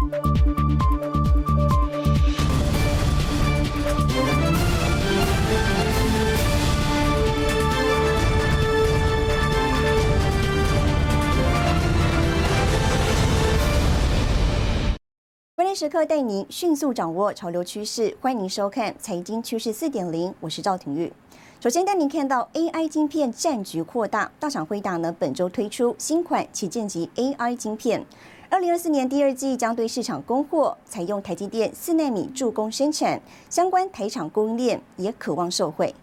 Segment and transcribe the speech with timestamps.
[0.00, 0.08] 关
[15.66, 21.12] 键时刻带您迅速掌握潮流趋势，欢迎收看《财经趋势四点零》，我是赵廷玉。
[21.60, 28.02] 首先带您看到 AI 晶片战局扩大，大厂辉达呢本周推出新款旗舰级 AI 晶片，
[28.50, 35.94] 二零二四年第二季将对市场供货，采用台积电四纳米助攻生产，相关台厂供应链也渴望受惠。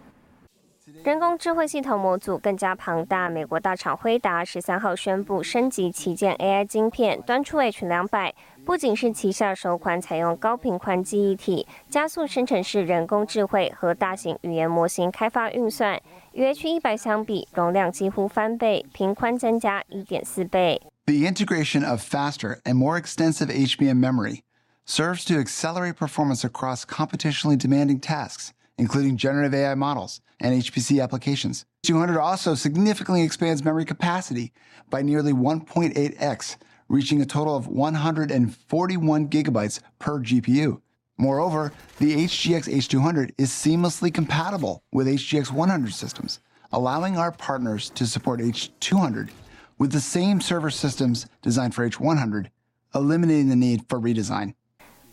[1.04, 8.34] 人工智慧系统模组更加庞大，美国大厂辉达十三号宣布升级旗舰 AI 晶片，端出 H 两百。
[8.64, 16.00] 不仅是旗下首款采用高频宽记忆体加速生成式人工智慧和大型语言模型开发运算，
[16.32, 20.80] 与 H 一百相比，容量几乎翻倍，频宽增加一点四倍。
[21.08, 24.44] The integration of faster and more extensive HBM memory
[24.84, 31.64] serves to accelerate performance across computationally demanding tasks, including generative AI models and HPC applications.
[31.84, 34.52] 200 also significantly expands memory capacity
[34.90, 36.56] by nearly 1.8x
[36.90, 40.82] reaching a total of 141 gigabytes per GPU.
[41.16, 48.06] Moreover, the HGX H200 is seamlessly compatible with HGX 100 systems, allowing our partners to
[48.06, 49.30] support H200
[49.78, 52.46] with the same server systems designed for H100,
[52.94, 54.54] eliminating the need for redesign.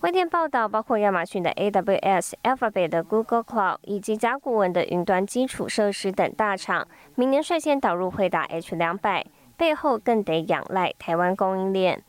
[0.01, 9.25] 外电报道，包括亚马逊的 AWS、Alphabet 的 Google Cloud 以及甲骨文的云端基础设施等大厂，明年率先导入惠达 H 两百。
[9.57, 12.03] 背后更得仰赖台湾供应链。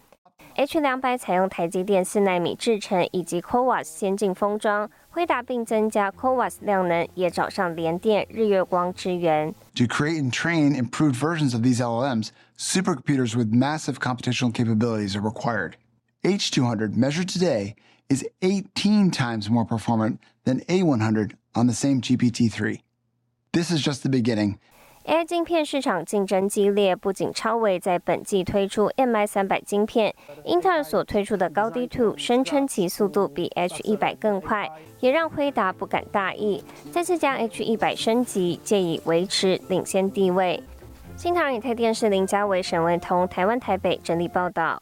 [0.56, 9.53] H 两百采用台积电四纳米制程以及 CoWAS 先进封装，辉达并增加 CoWAS 量能，也找上联电、日月光支援。
[9.75, 15.73] To create and train improved versions of these LLMs, supercomputers with massive computational capabilities are required.
[16.23, 17.75] H200 measured today
[18.09, 22.81] is 18 times more performant than A100 on the same GPT-3.
[23.53, 24.59] This is just the beginning.
[25.06, 30.12] AI 晶片市场竞争激烈，不仅超威在本季推出 MI 三百晶片，
[30.44, 34.68] 英特尔所推出的高低 Two 声称其速度比 H 一百更快，
[34.98, 40.60] 也让辉达不敢大意，再次将 H 一百升级，借以维持领先地位。
[41.16, 44.76] 新唐人台电视林家伟、沈文彤，台湾台北整理报道。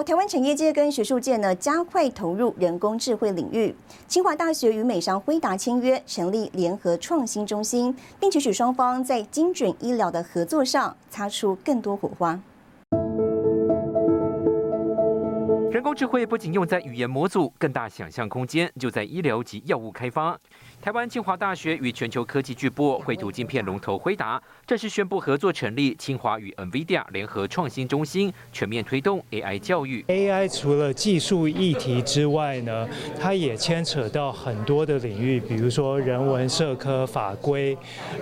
[0.00, 3.74] 台湾产业界跟学术界呢加快投入人工智慧领域。
[4.06, 12.40] 清华大学与美商辉达签约，成立联合创新中心，并且使双方在精准医疗的合作上擦出更多火花。
[15.72, 20.38] 人工智慧不仅用在语言模组，更大想象空间就在医疗及药物开发。
[20.82, 30.04] 台湾清华大学与全球科技巨擘绘图晶片龙头辉达正式宣布合作成立清华与 NVIDIA 联合创新中心，全面推动 AI 教育。
[30.08, 32.86] AI 除了技术议题之外呢，
[33.18, 37.74] 它也牵扯到很多的领域，比如说人文、社科、法规，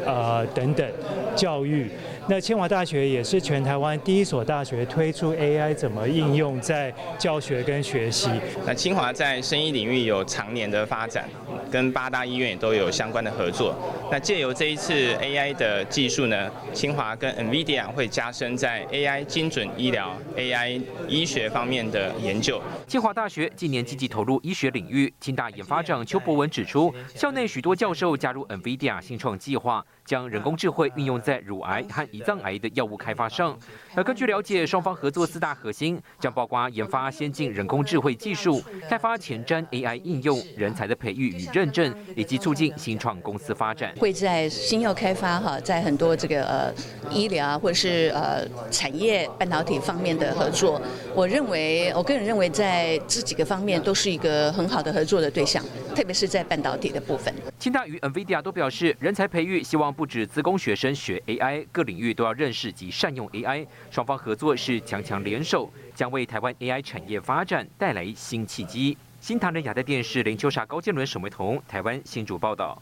[0.06, 0.88] 呃等等，
[1.34, 1.90] 教育。
[2.28, 8.28] 那清华大学也是全台湾第一所大学推出 AI 怎么应用在教学跟学习。
[8.66, 11.28] 那清华在生医领域有常年的发展，
[11.70, 13.74] 跟八大医院也都有相关的合作。
[14.12, 22.60] 那借由这一次 AI 的技术呢，清华跟 NVIDIA 会加深在 AI 精准医疗、AI 医学方面的研究。
[22.86, 29.84] 清华大学近年积极投入医学领域，清大研发长邱博文指出，校内许多教授加入 NVIDIA 新创计划。
[30.10, 33.56] 将人工智慧运用在乳癌和胰脏癌的药物开发上。
[33.94, 43.94] 而根据了解，双方合作四大核心将包括研发先进人工智慧技术、开发前瞻 AI 应用、人才的培育与认证，以及促进新创公司发展。
[44.00, 46.74] 会在新药开发哈，在很多这个呃
[47.08, 50.82] 医疗，或者是呃产业半导体方面的合作。
[51.14, 55.64] 我认为，我个人认为，在这几个方面都是一个很好的合作的对象，
[56.00, 57.30] 特别是在半导体的部分。
[57.58, 59.92] 清大与 NVIDIA 都表示，人才培育希望。
[59.92, 63.66] 不止自工学生学 AI，各领域都要认识及善用 AI。
[63.90, 68.96] 双方合作是强强联手，将为台湾 AI 产业发展带来新契机。
[69.20, 72.80] 新唐人亚太电视林秋莎、高建伦、沈维彤，台湾新主报道。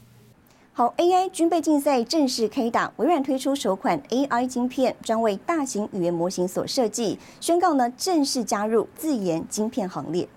[0.73, 10.29] 好，AI 军备竞赛正式开打，微软推出首款 AI 晶片，专为大型语言模型所设计，宣告呢正式加入自研晶片行列。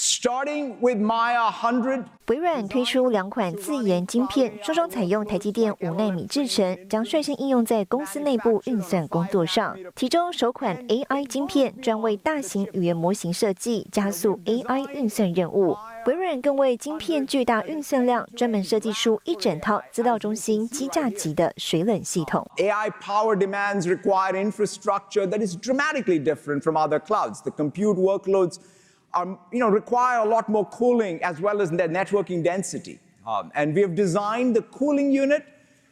[0.00, 9.76] Starting with Maya hundred，微软推出两款自研晶片，双双采用台积电五纳米制程，将率先应用在公司内部运算工作上。
[9.96, 15.76] 其中首款 AI 晶片专为大型语言模型设计，加速 AI 运算任务。
[16.06, 22.48] 微软更为晶片巨大运算量，专门设计出一整套资料中心机架级的水冷系统。
[22.58, 27.40] AI power demands require infrastructure that is dramatically different from other clouds.
[27.42, 28.58] The compute workloads
[29.13, 32.99] are, you know, require a lot more cooling as well as their networking density.
[33.25, 35.45] Um, and we have designed the cooling unit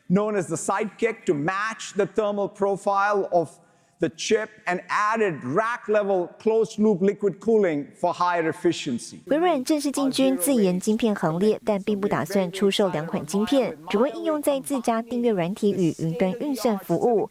[0.09, 3.57] known as the Sidekick to match the thermal profile of
[3.99, 9.19] the chip and added rack level closed loop liquid cooling for higher efficiency.
[9.27, 17.29] 微软正式进军自研晶片行列，但并不打算出售两款晶片，只会应用在自家订阅软体与云端运算服务。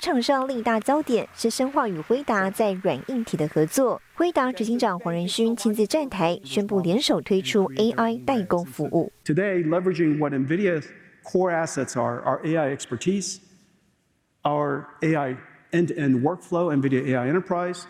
[0.00, 4.00] 场上另一大焦点是深化与辉达在软硬体的合作。
[4.14, 9.12] 辉达执行长黄仁勋亲自站台，宣布联手推出 AI 代工服务。
[9.24, 10.86] Today, leveraging what NVIDIA's
[11.24, 13.38] core assets are, our AI expertise,
[14.42, 15.36] our AI
[15.72, 17.86] end-to-end workflow, NVIDIA AI Enterprise,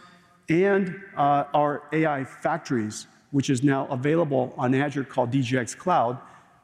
[0.48, 6.18] and uh, our AI factories, which is now available on Azure called DGX Cloud.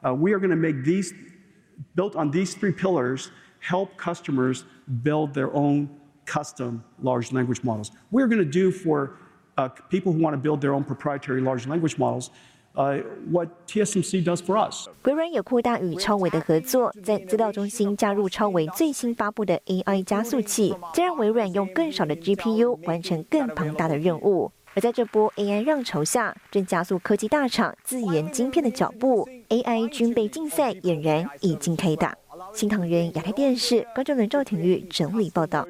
[0.05, 1.13] Uh, we are going to make these,
[1.95, 3.31] built on these three pillars,
[3.61, 4.65] help customers
[5.04, 5.88] build their own
[6.26, 7.92] custom large language models.
[8.12, 9.12] We're going to do for
[9.56, 12.30] uh, people who want to build their own proprietary large language models
[12.76, 13.00] uh,
[13.30, 14.88] what TSMC does for us.
[15.04, 24.52] 微软也扩大与超微的合作，在资料中心加入超微最新发布的 AI 加速器，将让微软用更少的 GPU 完成更庞大的任务。
[24.76, 32.16] 而在这波 AI 浪潮下，正加速科技大厂自研晶片的脚步，AI 军备竞赛俨然已经开打。
[32.54, 35.68] 新唐人亚太电视观众人赵廷玉整理报道。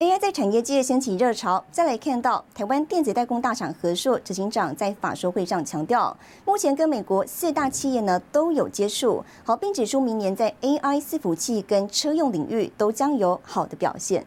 [0.00, 1.64] AI 在产业界掀起热潮。
[1.70, 14.26] 再来看到台湾电子代工大厂和硕执行长在法说会上强调，目前跟美国四大企业呢都有接触，好，并指出明年在 AI 伺服器跟车用领域都将有好的表现。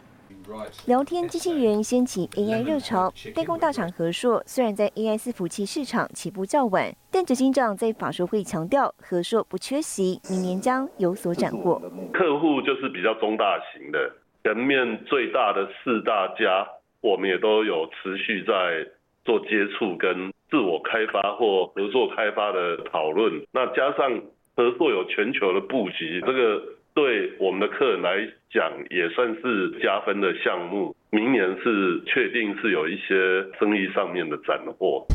[0.85, 11.81] 聊天机器人掀起 AI 热潮，代工大厂和硕虽然在 AI 伺服器市场起步较晚，但执行长在法说会强调，和硕不缺席，明年将有所斩获。
[12.13, 14.11] 客户就是比较中大型的，
[14.43, 16.65] 前面最大的四大家，
[17.01, 18.87] 我们也都有持续在
[19.25, 23.45] 做接触跟自我开发或合作开发的讨论。
[23.51, 24.21] 那加上
[24.55, 26.63] 合作有全球的布局，这个。
[26.97, 28.09] 对我们的客人来
[28.49, 30.95] 讲，也算是加分的项目。
[31.11, 33.13] 明年是确定是有一些
[33.59, 35.05] 生意上面的斩获。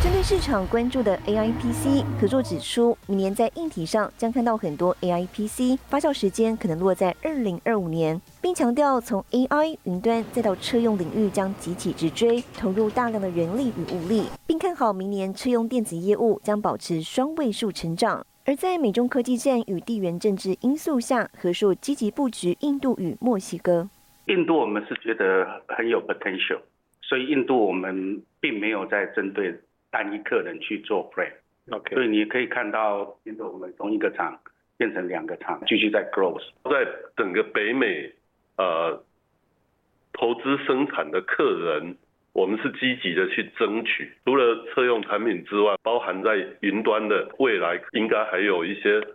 [0.00, 18.24] 针对市场关注的 AI PC，合作指出，明年在硬体上将看到很多 AI PC，发酵时间可能落在二零二五年，并强调从 AI 云端再到车用领域将急起直追，投入大量的人力与物力，并看好明年车用电子业务将保持双位数成长。
[18.44, 23.88] 而在美中科技战与地缘政治因素下，何硕积极布局印度与墨西哥。
[24.26, 26.58] 印度我们是觉得很有 potential，
[27.02, 29.54] 所以印度我们并没有在针对
[29.90, 31.30] 单一客人去做 plan。
[31.70, 34.36] OK，所以你可以看到印度我们从一个厂
[34.76, 36.42] 变成两个厂，继续在 growth。
[36.64, 36.84] 在
[37.16, 38.12] 整个北美，
[38.56, 39.00] 呃，
[40.12, 41.96] 投资生产的客人。
[42.32, 46.30] 我们是积极的去争取，除了车用产品之外，包含在
[46.60, 49.06] 云端的未来，应该还有一些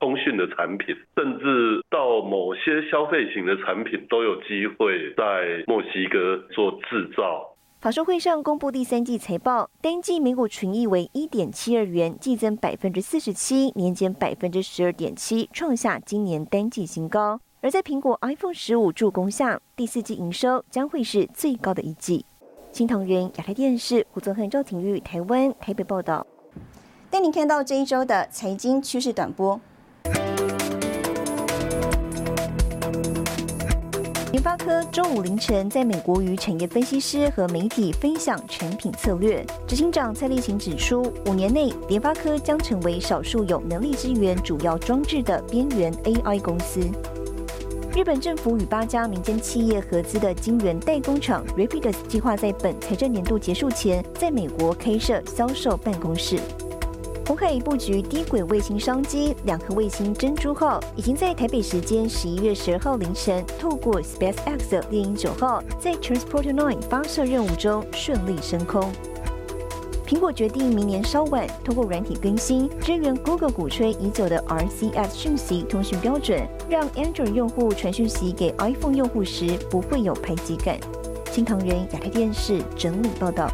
[0.00, 7.54] 通讯的产品，甚至到某些消费型的产品都有机会在墨西哥做制造。
[7.80, 17.38] 法说会上公布第三季财报，单季每股纯益为一点七二元，季增百分之四十七，年减百分之十二点七，创下今年单季新高。
[17.60, 22.24] 而在苹果 iPhone 十五助攻下，第四季营收将会是最高的一季。
[22.74, 26.26] 新唐人亚太电视胡宗恒、赵庭玉，台湾台北报道。
[27.08, 29.60] 带您看到这一周的财经趋势短波。
[34.32, 39.46] 联发科周五凌晨在美国与产业分析师和媒体分享产品策略。
[39.68, 46.80] 执行长蔡立行指出，五年内联发科将成为少数有能力支援主要装置的边缘 AI 公司。
[47.94, 56.40] 日本政府与八家民间企业合资的晶圆代工厂 Rapidus 计划在本财政年度结束前，在美国开设销售办公室。
[57.24, 68.90] 红海布局低轨卫星商机，两颗卫星珍珠号已经在台北时间十一月十二号凌晨，透过 SpaceX 的猎鹰九号，在 Transporter Nine 发射任务中顺利升空。
[70.14, 76.40] 苹果决定明年稍晚通过软体更新，支援 Google 鼓吹已久的 RCS 讯息通讯标准，
[76.70, 80.78] 让 Android 用户传讯息给 iPhone 用户时不会有排挤感。
[81.32, 83.50] 新唐人亚太电视整理报道。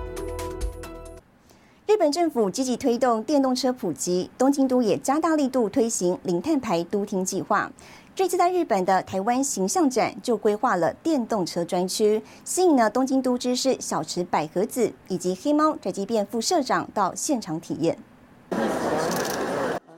[1.87, 7.73] 日本政府积极推动电动车普及，东京都也加大力度推行零碳排都厅计划。
[8.21, 17.97] 这次在日本的台湾形象展就规划了电动车专区，吸引了东京都知事小池百合子以及黑猫宅急便副社长到现场体验。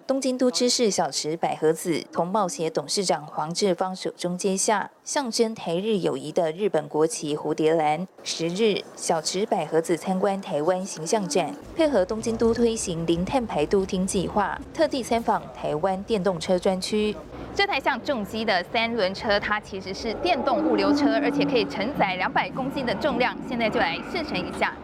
[0.07, 8.07] 东京都知事小池百合子同贸协董事长黄志芳手中接下象征台日友谊的日本国旗蝴蝶兰。
[8.23, 17.17] 十日，小池百合子参观台湾形象展，配合东京都推行零碳排都厅计划，特地参访台湾电动车专区。
[17.55, 23.37] 这台像重机的三轮车，它其实是电动物流车，而且可以承载两百公斤的重量。
[23.47, 24.75] 现在就来试乘一下。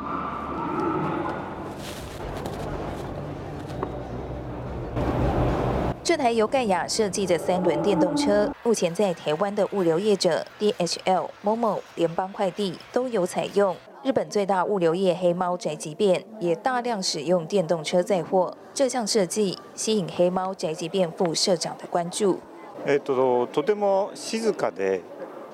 [6.04, 13.74] 这台由盖亚设计的三轮电动车，目前在台湾的物流业者 DHL、Momo、联邦快递都有采用。
[14.04, 18.56] 日本最大物流业黑猫宅急便也大量使用电动车载货。
[18.72, 22.38] 这项设计吸引黑猫宅急便副社长的关注。
[22.86, 25.02] えっととても静かで、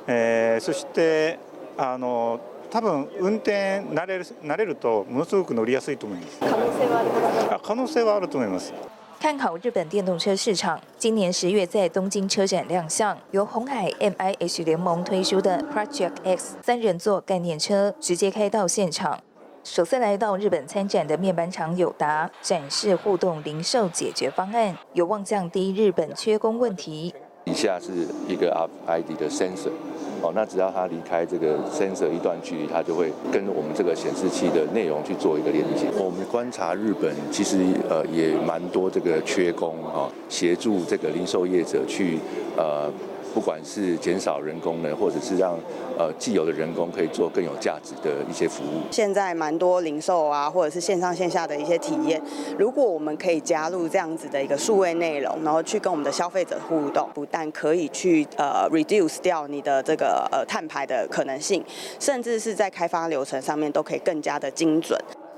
[0.07, 1.39] えそして
[1.77, 2.41] あの
[2.71, 6.41] 多分運転慣れる慣れるとものすごく乗りやすいと思います。
[6.41, 7.61] 可能性はありますか？
[7.63, 8.73] 可能性はあると思います。
[9.21, 19.19] 看好日本电动车市场，今年十月在东京车展亮相，由红海 MIH 联盟推出的 Project X 三人座概念车直接开到现场。
[19.65, 27.15] 首次来到日本参展的面板厂友达展示互动零售解决方案，有望降低日本缺工问题。
[27.45, 28.55] 以下是一个
[28.87, 29.73] RFID 的 sensor。
[30.21, 35.87] 哦，那只要它离开这个 sensor 一段距离，它就会跟我们这个显示器的内容去做一个连接。
[35.97, 42.19] 我们观察日本其实呃也蛮多这个缺工哈，协助这个零售业者去
[42.59, 42.93] 呃。
[43.35, 45.59] 不管是减少人工呢，或者是让
[45.99, 48.81] 呃既有的人工可以做更有价值的一些服务。
[48.93, 52.23] 现在蛮多零售啊，或者是线上线下的一些体验，
[52.57, 61.65] 如果我们可以加入这样子的一个数位内容，然后去跟我们的消费者互动，不但可以去呃 reduce 掉你的这个呃碳排的可能性，
[61.99, 64.97] 甚至是在开发流程上面都可以更加的精准。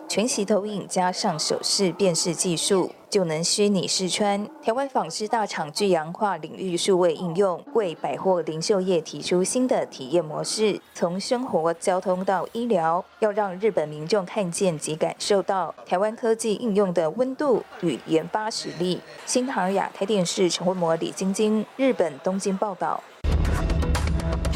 [0.09, 4.49] 全息投影加上手势辨识技术，就能虚拟试穿。
[4.63, 19.01] 台湾纺织大厂巨阳化领域数位应用，为百货零售业提出新的体验模式，从生活、交通到医疗，要让日本民众看见及感受到台湾科技应用的温度与研发实力。
[19.27, 23.03] 新唐亚太电视陈文模、李晶晶，日本东京报道。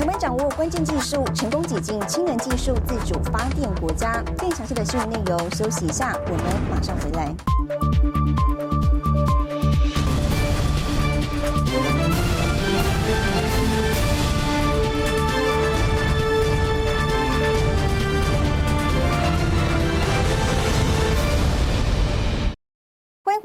[0.00, 4.24] 台湾掌握关键技术，成功挤进氢能技术自主发电国家。
[4.38, 6.40] 更详细的新闻内容，休息一下，我们
[6.70, 8.09] 马上回来。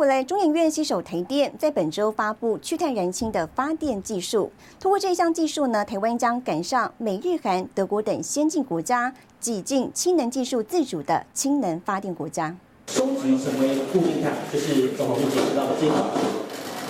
[0.06, 4.52] 回来，中研院携手台电，在本周发布去碳燃氢的发电技术。
[4.80, 12.56] 通过这项技术呢，台湾将赶上美日韩、德国等先进国家，挤进氢能技术自主的氢能发电国家。
[12.86, 15.94] 终局成为固定碳，就是总统目前提到的这个。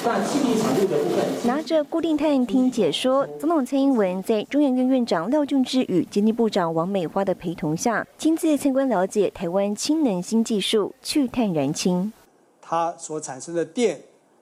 [0.03, 12.11] 那气体产度的部分，拿着固定碳听解说，总统蔡英文在中研院院长廖俊智与经济部长王美花的陪同下，亲自参观了解台湾氢能新技术去碳燃氢。
[12.67, 14.01] 它所产生的电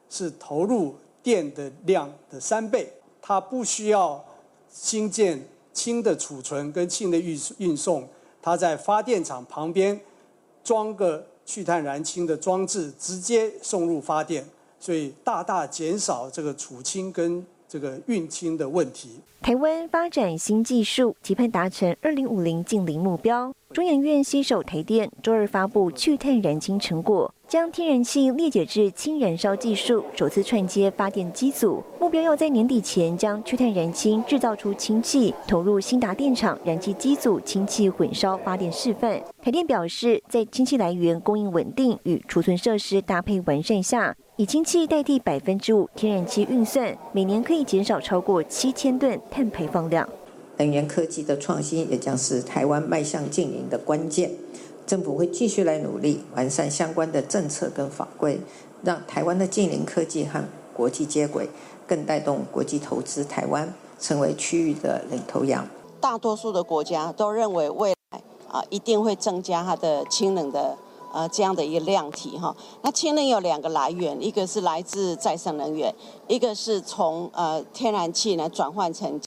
[0.10, 4.24] 是投入电的量的三倍，它不需要
[4.72, 8.08] 新建氢的储存跟氢的运运送，
[8.42, 10.00] 它在发电厂旁边
[10.64, 14.48] 装个去碳燃氢的装置，直接送入发电，
[14.80, 19.10] 所以大大减少这个储氢跟这个运氢的问题。
[19.42, 23.52] 台湾发展新技术，期盼达成二零五零净零目标。
[23.72, 39.20] 中研院携手台电，周二发布去碳燃氢成果，将天然气裂解至氢燃烧技术首次串接发电机组，目标要在年底前将去碳燃氢制造出氢气，投入新达电厂燃气机组氢气混烧发电示范。
[39.42, 50.10] 台电表示，在氢气来源供应稳定与储存设施搭配完善下，以氢气代替百分之五天然气运算，每年可以减少超过七千吨碳排放量。
[50.58, 54.32] 能源科技的创新也将是台湾迈向近零的关键。
[54.88, 58.42] 政府会继续来努力完善相关的政策跟法规，
[58.82, 61.48] 让台湾的近零科技和国际接轨，
[61.86, 65.68] 更带动国际投资台湾成为区域的领头羊。
[66.02, 70.76] 大多数的国家都认为未来啊一定会增加它的氢能的
[71.14, 72.54] 呃这样的一个量体哈。
[72.82, 75.96] 那氢能有两个来源，一个是来自再生能源，
[76.28, 79.22] 一个是从呃天然气呢转换成。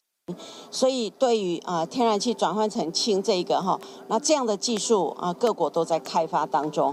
[0.72, 6.92] 所以，对于啊天然气转换成氢这一个哈，那这样的技术啊，各国都在开发当中。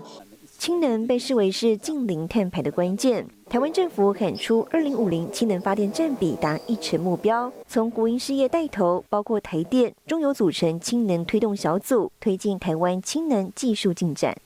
[0.59, 3.27] 氢能被视为是近零碳排的关键。
[3.49, 14.37] 台湾政府喊出二零五零氢能发电占比达一成目标，从国营事业带头，包括台电、中油组成氢能推动小组，推进台湾氢能技术进展。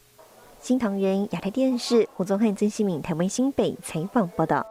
[0.60, 4.66] 新唐人亚太电视胡宗汉、曾希敏台湾新北采访报道。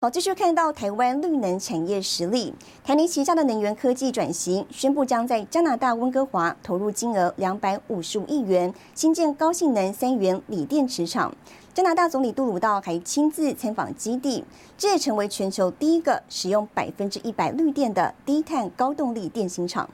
[0.00, 2.52] 好，继续看到台湾绿能产业实力。
[2.82, 11.34] 台泥旗下的能源科技转型宣布，将在加拿大温哥华投入金额两百五十五亿元，新建高性能三元锂电池厂。
[11.74, 14.44] 加拿大总理杜鲁道还亲自参访基地，
[14.76, 19.88] 这也成为全球第一个使用百分之一百绿电的低碳高动力电芯厂。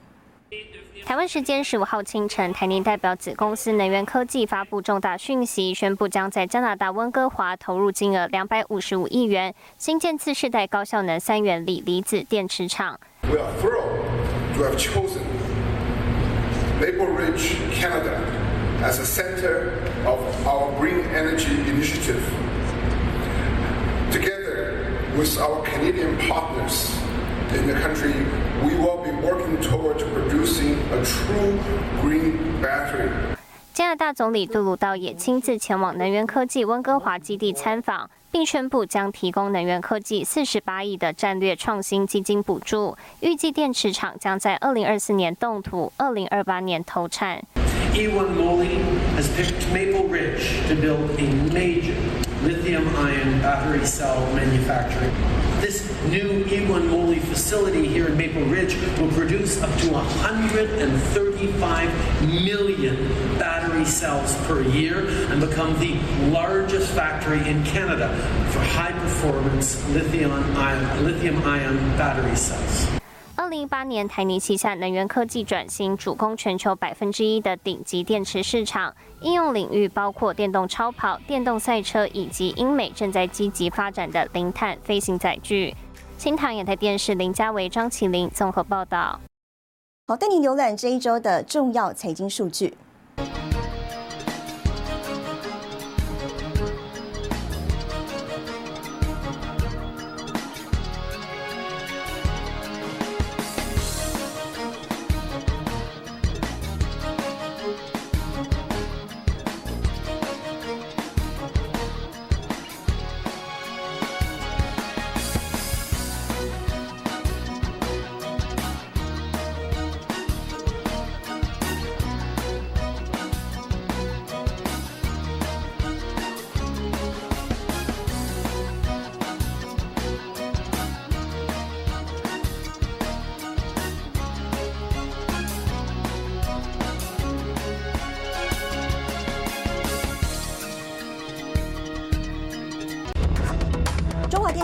[1.05, 12.99] 台湾时间十五号清晨，台泥代表子公司能源科技发布重大讯息，宣布将在加拿大温哥华投入金额两百五十五亿元，新建次世代高效能三元锂离子电池厂。
[13.23, 15.23] We are thrilled to have chosen
[16.81, 18.21] Maple Ridge, Canada,
[18.83, 19.73] as a center
[20.05, 22.23] of our green energy initiative.
[24.11, 24.75] Together
[25.17, 26.93] with our Canadian partners
[27.55, 28.15] in the country,
[28.65, 31.59] we will be working towards producing a true
[32.01, 33.09] green battery.
[33.73, 47.41] 加拿大总理杜鲁道也亲自前往能源科技温哥华基地参访，并宣布将提供能源科技四十八亿的战略创新基金补助，预计电池厂将在二零二四年动土，二零二八年投产。
[47.95, 48.81] E1 Moly
[49.17, 51.95] has picked Maple Ridge to build a major
[52.45, 55.13] lithium-ion battery cell manufacturing.
[55.98, 61.90] This new E1 Moly facility here in Maple Ridge will produce up to 135
[62.46, 62.96] million
[63.40, 65.00] battery cells per year
[65.32, 65.96] and become the
[66.30, 68.10] largest factory in Canada
[68.52, 72.86] for high-performance lithium-ion lithium-ion battery cells.
[73.36, 85.74] 二零一八年，台泥旗下能源科技转型主攻全球百分之一的顶级电池市场，应用领域包括电动超跑、电动赛车以及英美正在积极发展的零碳飞行载具。
[86.19, 89.21] 新唐演台电视林家伟、张启林综合报道。
[90.09, 92.77] 好，带您浏览这一周的重要财经数据。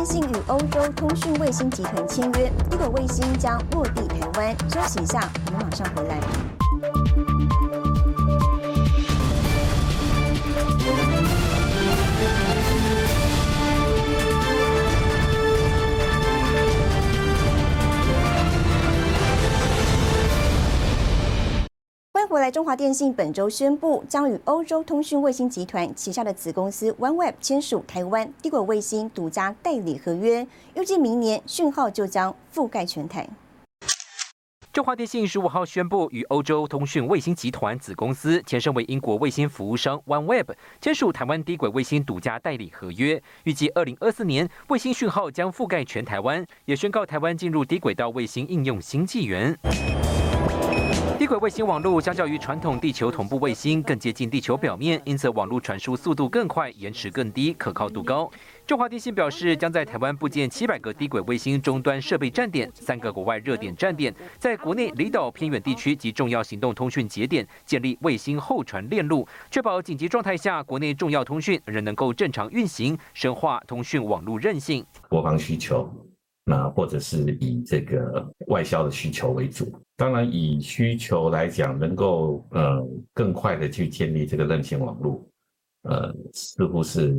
[0.04, 4.54] 信与欧洲通讯卫星集团签约，一个卫星将落地台湾。
[4.70, 6.63] 休息一下，我们马上回来。
[22.44, 22.50] 来！
[22.50, 33.26] 中华电信本周宣布，将与欧洲通讯卫星集团旗下的子公司 OneWeb 签署台湾低轨卫星独家代理合约，预计明年讯号就将覆盖全台。
[34.74, 40.52] 中华电信十五号宣布，与欧洲通讯卫星集团子公司前身为英国卫星服务商 OneWeb
[40.82, 49.58] 签署台湾低轨卫星独家代理合约，预计二零二四年卫星讯号将覆盖全台湾，也宣告台湾进入低轨道卫星应用新纪元。
[51.16, 58.28] 低轨卫星网络相较于传统地球同步卫星更接近地球表面，因此网络传输速度更快、延迟更低、可靠度高。
[58.66, 74.84] 中华电信表示，将在台湾布建七百个低轨卫星终端设备站点，三个国外热点站点，在国内离岛偏远地区及重要行动通讯节点建立卫星后传链路，确保紧急状态下国内重要通讯仍能够正常运行，深化通讯网络韧性。
[75.08, 75.88] 国防需求。
[76.46, 85.24] 那或者是以这个外销的需求为主，当然以需求来讲，能够呃更快的去建立这个韧性网络，
[85.82, 87.14] 呃似乎是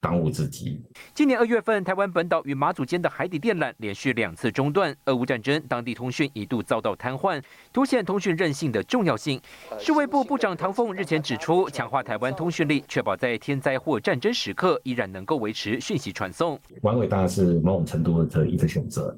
[0.00, 0.80] 当务之急。
[1.12, 7.42] 今年二月份，台湾本岛与马祖间的海底电缆连续两次中断，俄乌战争，当地通讯一度遭到瘫痪，
[7.72, 9.40] 凸显通讯韧性的重要性。
[9.78, 16.58] 数位部部长唐凤日前指出，强化台湾通讯力，确保在天灾或战争时刻依然能够维持讯息传送。
[16.82, 19.14] 完尾当然是某种程度的一个选择，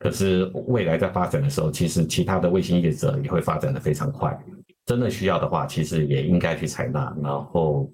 [0.00, 4.36] 可是未来在发展的时候，其实其他的卫星业者也会发展的非常快。
[4.86, 7.88] 真的需要的话，其实也应该去采纳，然后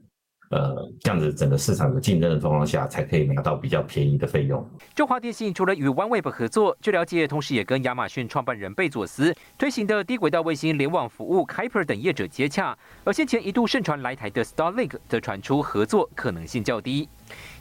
[0.50, 4.64] 呃，这样子整个市场有竞争的状况下，才可以拿到比较便宜的费用。
[4.94, 12.78] 中华电信除了与 OneWeb 合作，据了解，同时也跟亚马逊创办人贝佐斯推行的低轨道卫星联网服务 Kuiper 等业者接洽。
[13.02, 17.08] 而先前一度盛传来台的 Starlink 则传出合作可能性较低。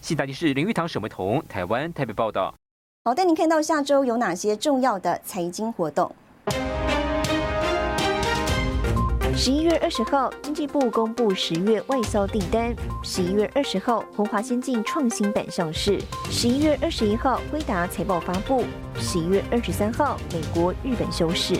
[0.01, 2.53] 新大电视林玉堂、沈维彤，台湾台北报道。
[3.08, 6.12] 好，带您看到下周有哪些重要的财经活动。
[9.38, 12.76] 十一月二十号，经济部公布十月外销订单。
[13.04, 16.02] 十一月二十号，鸿华先进创新版上市。
[16.32, 18.63] 十一月二十一号，辉达财报发布。
[18.98, 21.60] 十一月二十三号，美国、日本休市。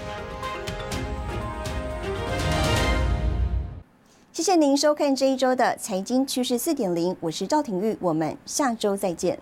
[4.34, 9.38] 谢谢您收看这一周的财经趋势四点零，我是赵廷玉，我们下周再见。